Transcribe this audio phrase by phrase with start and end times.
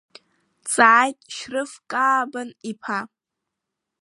[0.63, 2.99] Дҵааит Шьрыф Каабан-иԥа.